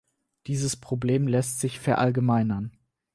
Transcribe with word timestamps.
Dieses 0.47 0.75
Problem 0.75 1.27
lässt 1.27 1.59
sich 1.59 1.79
verallgemeinern. 1.79 2.71